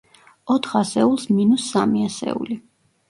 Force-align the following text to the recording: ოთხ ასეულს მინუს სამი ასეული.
ოთხ 0.53 0.71
ასეულს 0.79 1.27
მინუს 1.41 1.67
სამი 1.75 2.03
ასეული. 2.11 2.59